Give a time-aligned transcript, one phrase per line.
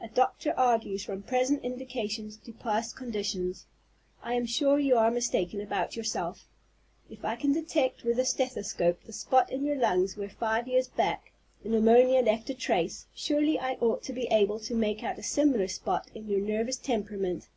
[0.00, 3.66] A doctor argues from present indications to past conditions.
[4.22, 6.46] I am sure you are mistaken about yourself.
[7.10, 10.86] If I can detect with the stethoscope the spot in your lungs where five years
[10.86, 11.32] back
[11.64, 15.66] pneumonia left a trace, surely I ought to be able to make out a similar
[15.66, 17.48] spot in your nervous temperament.